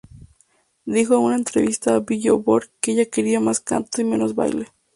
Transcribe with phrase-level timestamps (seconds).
[0.85, 4.65] Dijo en una entrevista a "Billboard" que ella quería más canto y menos baile.